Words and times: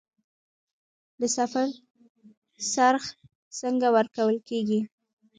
د 1.19 1.21
سفر 1.37 1.67
خرڅ 2.71 3.05
څنګه 3.59 3.87
ورکول 3.97 4.35
کیږي؟ 4.49 4.79